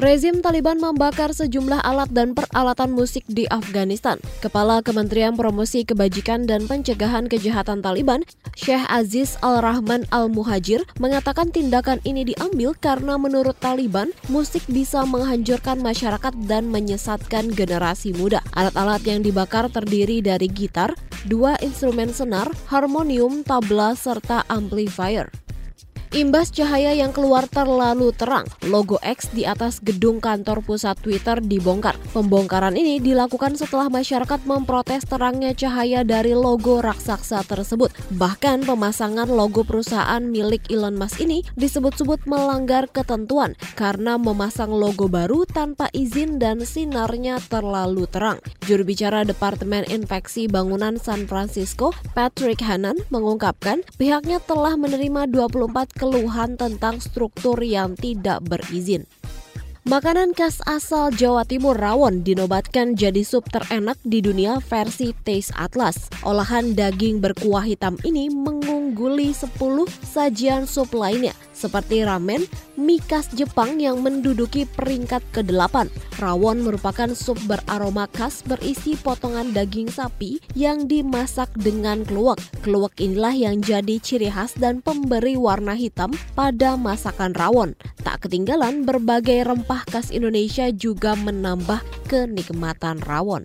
[0.00, 4.16] Rezim Taliban membakar sejumlah alat dan peralatan musik di Afghanistan.
[4.40, 8.24] Kepala Kementerian Promosi Kebajikan dan Pencegahan Kejahatan Taliban,
[8.56, 16.32] Syekh Aziz Al-Rahman Al-Muhajir, mengatakan tindakan ini diambil karena menurut Taliban, musik bisa menghancurkan masyarakat
[16.48, 18.40] dan menyesatkan generasi muda.
[18.56, 20.96] Alat-alat yang dibakar terdiri dari gitar,
[21.28, 25.28] dua instrumen senar, harmonium, tabla, serta amplifier.
[26.10, 31.94] Imbas cahaya yang keluar terlalu terang, logo X di atas gedung kantor pusat Twitter dibongkar.
[32.10, 37.94] Pembongkaran ini dilakukan setelah masyarakat memprotes terangnya cahaya dari logo raksasa tersebut.
[38.18, 45.46] Bahkan pemasangan logo perusahaan milik Elon Musk ini disebut-sebut melanggar ketentuan karena memasang logo baru
[45.46, 48.42] tanpa izin dan sinarnya terlalu terang.
[48.66, 56.56] Juru bicara Departemen Infeksi Bangunan San Francisco, Patrick Hannan, mengungkapkan pihaknya telah menerima 24 keluhan
[56.56, 59.04] tentang struktur yang tidak berizin.
[59.84, 66.12] Makanan khas asal Jawa Timur rawon dinobatkan jadi sup terenak di dunia versi Taste Atlas.
[66.24, 68.28] Olahan daging berkuah hitam ini
[69.00, 72.44] mengungguli 10 sajian sup lainnya seperti ramen,
[72.80, 75.92] mie khas Jepang yang menduduki peringkat ke-8.
[76.16, 82.40] Rawon merupakan sup beraroma khas berisi potongan daging sapi yang dimasak dengan keluak.
[82.64, 87.76] Keluak inilah yang jadi ciri khas dan pemberi warna hitam pada masakan rawon.
[88.00, 93.44] Tak ketinggalan berbagai rempah khas Indonesia juga menambah kenikmatan rawon.